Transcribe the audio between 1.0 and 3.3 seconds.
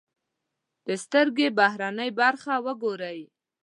سترکې بهرنۍ برخه و ګورئ.